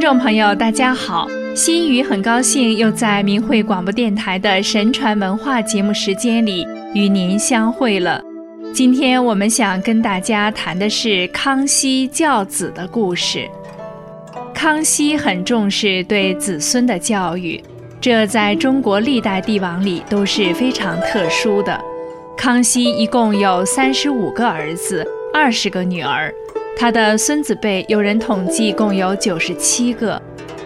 [0.00, 1.28] 听众朋友，大家好！
[1.54, 8.18] 新宇很高兴又在明慧广播电台的神传文化节目时间里与您相会了。
[8.72, 13.46] 今天我们想跟大家谈的是康熙教子的故事。
[14.54, 17.62] 康熙很重视对子孙的教育，
[18.00, 21.78] 这在中国历代帝王里都是非常特殊的。
[22.38, 26.32] 康熙一共有三十五个儿子，二十个女儿。
[26.80, 30.18] 他的孙子辈有人统计共有九十七个，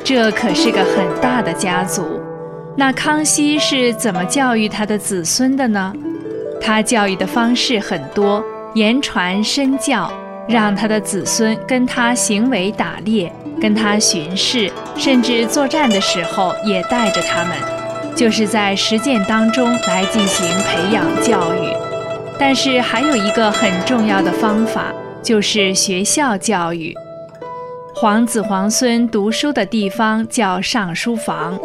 [0.04, 2.20] 这可是个很大的家族。
[2.76, 5.92] 那康熙是怎么教育他的子孙的呢？
[6.60, 8.40] 他教育的方式很多，
[8.74, 10.08] 言传身教，
[10.48, 17.56] 让他的子孙跟他行为打猎，跟他巡视，甚至作战的时候也带着他们，
[18.14, 21.74] 就是在实践当中来进行培养教育。
[22.38, 24.94] 但是还有一个很重要的方法。
[25.24, 26.94] 就是学校教育，
[27.94, 31.58] 皇子皇孙读书的地方叫上书房。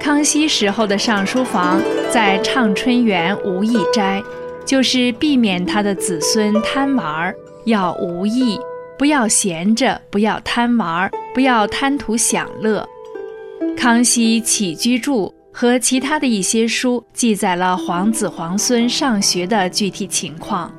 [0.00, 4.20] 康熙时候的上书房在畅春园无意斋，
[4.66, 7.32] 就是避免他的子孙贪玩，
[7.66, 8.58] 要无意，
[8.98, 12.84] 不要闲着，不要贪玩，不要贪图享乐。
[13.76, 20.72] 康熙起居注和其他的一些书记载了皇子皇孙上学的具体情况。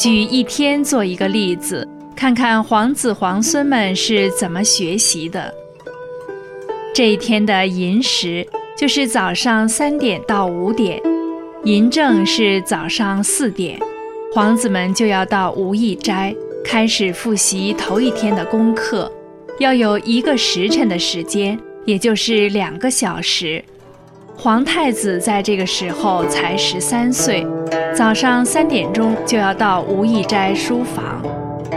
[0.00, 5.52] 举一天做一个例子，看看皇子皇孙们是怎么学习的。
[6.94, 8.46] 这一天的寅时
[8.78, 10.98] 就是早上三点到五点，
[11.64, 13.78] 寅正是早上四点，
[14.34, 19.12] 皇子们就要到无义斋开始复习头一天的功课，
[19.58, 23.62] 要有一个时辰的时间，也就是两个小时。
[24.42, 27.46] 皇太子在这个时候才十三岁，
[27.94, 31.22] 早上三点钟就要到无意斋书房，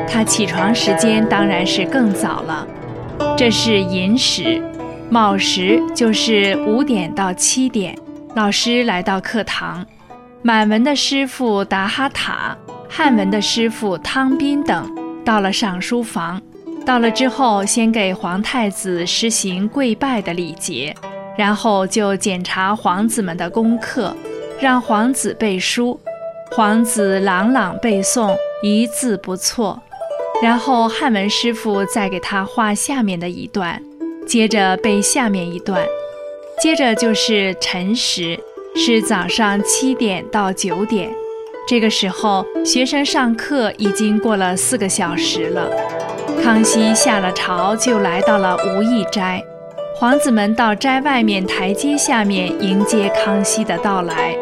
[0.08, 2.66] 他起床时间当然是更早了。
[3.36, 4.64] 这是寅时，
[5.10, 7.98] 卯时就是五点到七点，
[8.34, 9.86] 老师来到课堂，
[10.42, 12.58] 满文的师傅达哈塔、
[12.90, 14.90] 汉文的师傅汤斌等
[15.26, 16.42] 到了上书房，
[16.86, 20.96] 到了之后先给皇太子施行跪拜的礼节。
[21.38, 24.16] 然后就检查皇子们的功课，
[24.60, 26.00] 让皇子背书，
[26.52, 29.82] 皇子朗朗背诵，一字不错。
[30.42, 33.82] 然后汉文师傅再给他画下面的一段，
[34.28, 35.86] 接着背下面一段，
[36.62, 38.38] 接着就是晨时，
[38.76, 41.14] 是早上七点到九点。
[41.66, 45.70] 这个时候学生上课已经过了四个小时了。
[46.44, 49.42] 康熙下了朝，就来到了无义斋。
[49.96, 54.36] 皇子们到斋外面台阶下面迎接康熙的到来。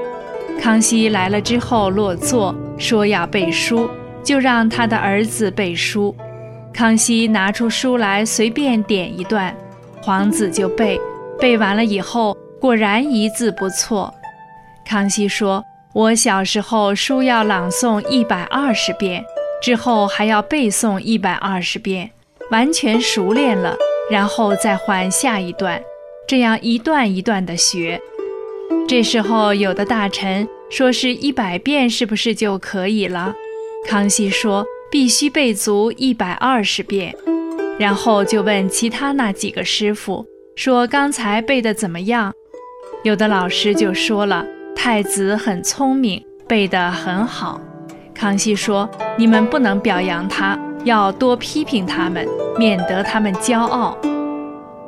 [0.60, 3.90] 康熙来了之后落座，说要背书，
[4.24, 6.16] 就让他的儿子背书。
[6.74, 9.54] 康熙拿出书来，随便点一段，
[10.02, 11.00] 皇子就背。
[11.38, 14.14] 背完了以后，果然一字不错。
[14.86, 15.64] 康熙说
[15.94, 19.24] ：“我小时候书要朗诵一百二十遍，
[19.62, 22.12] 之后还要背诵一百二十遍，
[22.52, 23.76] 完全熟练了。”
[24.12, 25.82] 然后再换下一段，
[26.28, 28.02] 这样一段一段的学。
[28.86, 33.34] 这时候有的大臣说是一百遍是不是就可以了？
[33.88, 37.16] 康熙说必须背足一百二十遍。
[37.80, 42.34] 然后就问其他那几个师傅说刚才背的怎么样？
[43.04, 44.46] 有的老师就说了
[44.76, 47.62] 太子很聪明，背得很好。
[48.14, 50.60] 康熙说你们不能表扬他。
[50.84, 53.98] 要多批评他们，免得他们骄傲。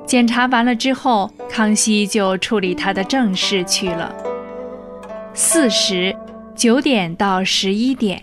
[0.06, 4.13] 检查完了之后，康熙就处理他的正事去了。
[5.34, 6.16] 四时，
[6.56, 8.22] 九点到十一点，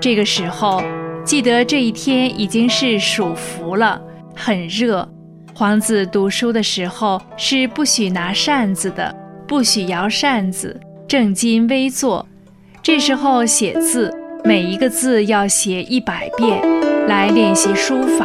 [0.00, 0.82] 这个时候，
[1.24, 4.00] 记得这一天已经是暑伏了，
[4.34, 5.08] 很热。
[5.54, 9.14] 皇子读书的时候是不许拿扇子的，
[9.46, 12.26] 不许摇扇子，正襟危坐。
[12.82, 14.12] 这时候写字，
[14.42, 16.60] 每一个字要写一百遍。
[17.06, 18.24] 来练习书法，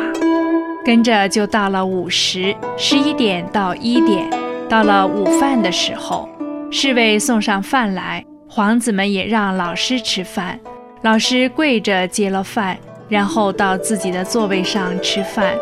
[0.85, 4.29] 跟着就到了午时，十一点到一点，
[4.69, 6.29] 到了午饭的时候，
[6.69, 10.59] 侍卫送上饭来，皇子们也让老师吃饭，
[11.01, 12.77] 老师跪着接了饭，
[13.09, 15.57] 然后到自己的座位上吃饭，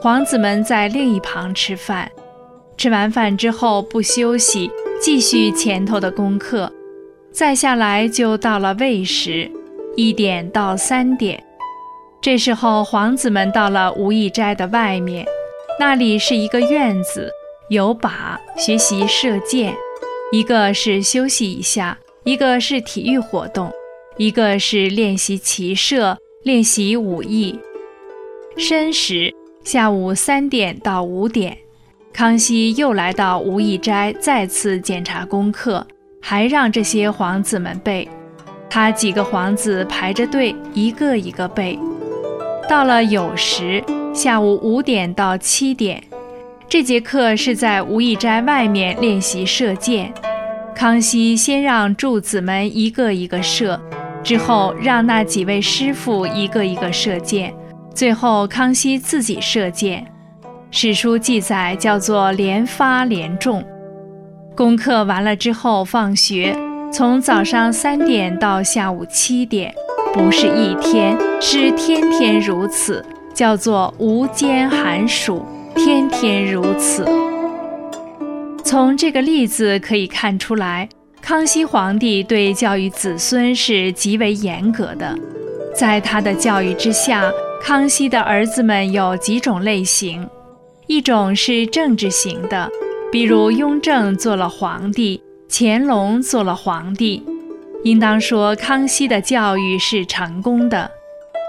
[0.00, 2.08] 皇子们在另一旁吃饭，
[2.76, 4.70] 吃完饭之后不休息，
[5.02, 6.72] 继续前头的功课，
[7.32, 9.50] 再下来就到了未时，
[9.96, 11.42] 一点到三点。
[12.22, 15.24] 这时候，皇子们到了无义斋的外面，
[15.78, 17.30] 那里是一个院子，
[17.70, 19.72] 有靶，学习射箭；
[20.30, 23.72] 一个是休息一下，一个是体育活动，
[24.18, 27.58] 一个是练习骑射，练习武艺。
[28.58, 29.34] 申时
[29.64, 31.56] 下午三点到五点，
[32.12, 35.86] 康熙又来到无义斋，再次检查功课，
[36.20, 38.06] 还让这些皇子们背。
[38.68, 41.78] 他几个皇子排着队，一个一个背。
[42.70, 43.82] 到了酉时，
[44.14, 46.00] 下午五点到七点，
[46.68, 50.14] 这节课是在无义斋外面练习射箭。
[50.72, 53.80] 康熙先让柱子们一个一个射，
[54.22, 57.52] 之后让那几位师傅一个一个射箭，
[57.92, 60.06] 最后康熙自己射箭。
[60.70, 63.64] 史书记载叫做连发连中。
[64.54, 66.56] 功课完了之后放学，
[66.92, 69.74] 从早上三点到下午七点。
[70.12, 75.46] 不是一天，是天天如此，叫做无间寒暑，
[75.76, 77.06] 天天如此。
[78.64, 80.88] 从这个例子可以看出来，
[81.22, 85.16] 康熙皇帝对教育子孙是极为严格的。
[85.76, 87.30] 在他的教育之下，
[87.62, 90.28] 康熙的儿子们有几种类型：
[90.88, 92.68] 一种是政治型的，
[93.12, 97.22] 比如雍正做了皇帝，乾隆做了皇帝。
[97.82, 100.90] 应当说，康熙的教育是成功的。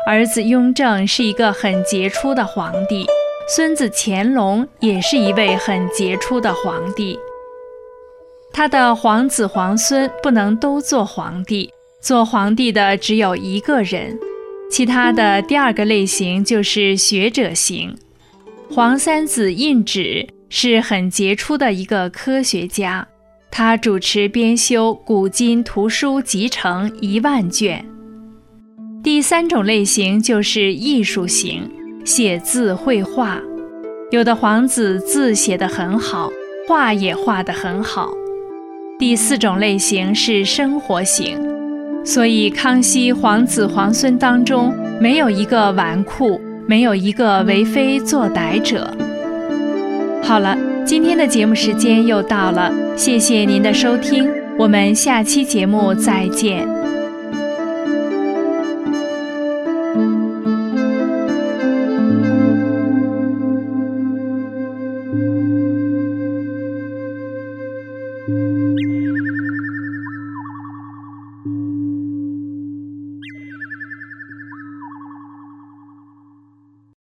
[0.07, 3.05] 儿子雍正是一个很杰出的皇帝，
[3.53, 7.19] 孙子乾隆也是一位很杰出的皇帝。
[8.53, 14.17] 他的皇子皇孙不能都做皇帝，做皇帝的只有一个人。
[14.69, 17.97] 其他的第二个类型就是学者型。
[18.73, 23.05] 皇三子胤祉是很杰出的一个科学家。
[23.53, 27.85] 他主持编修古今图书集成一万卷。
[29.03, 31.69] 第三种类型就是艺术型，
[32.05, 33.41] 写字绘画。
[34.09, 36.31] 有的皇子字写得很好，
[36.65, 38.09] 画也画得很好。
[38.97, 41.37] 第四种类型是生活型，
[42.05, 48.89] 所以康熙皇子皇孙当中没有一个纨绔，没有一个为非作歹者。
[50.23, 50.70] 好了。
[50.85, 56.67] 今天的节目时间又到了，谢谢您的收听，我们下期节目再见。